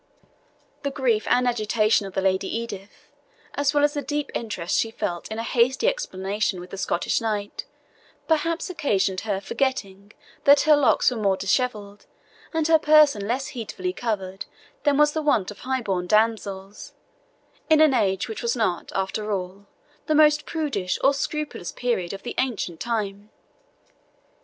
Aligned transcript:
The 0.81 0.89
grief 0.89 1.27
and 1.27 1.47
agitation 1.47 2.07
of 2.07 2.15
the 2.15 2.23
Lady 2.23 2.47
Edith, 2.47 3.11
as 3.53 3.71
well 3.71 3.83
as 3.83 3.93
the 3.93 4.01
deep 4.01 4.31
interest 4.33 4.79
she 4.79 4.89
felt 4.89 5.27
in 5.27 5.37
a 5.37 5.43
hasty 5.43 5.87
explanation 5.87 6.59
with 6.59 6.71
the 6.71 6.77
Scottish 6.79 7.21
knight, 7.21 7.65
perhaps 8.27 8.67
occasioned 8.67 9.19
her 9.21 9.39
forgetting 9.39 10.11
that 10.45 10.61
her 10.61 10.75
locks 10.75 11.11
were 11.11 11.17
more 11.17 11.37
dishevelled 11.37 12.07
and 12.51 12.67
her 12.67 12.79
person 12.79 13.27
less 13.27 13.49
heedfully 13.49 13.93
covered 13.93 14.45
than 14.85 14.97
was 14.97 15.11
the 15.13 15.21
wont 15.21 15.51
of 15.51 15.59
high 15.59 15.81
born 15.83 16.07
damsels, 16.07 16.93
in 17.69 17.79
an 17.79 17.93
age 17.93 18.27
which 18.27 18.41
was 18.41 18.55
not, 18.55 18.91
after 18.95 19.31
all, 19.31 19.67
the 20.07 20.15
most 20.15 20.47
prudish 20.47 20.97
or 21.03 21.13
scrupulous 21.13 21.71
period 21.71 22.11
of 22.11 22.23
the 22.23 22.33
ancient 22.39 22.79
time. 22.79 23.29